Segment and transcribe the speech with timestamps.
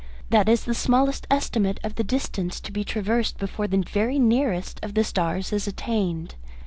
[0.31, 4.79] That is the smallest estimate of the distance to be traversed before the very nearest
[4.81, 6.33] of the stars is attained.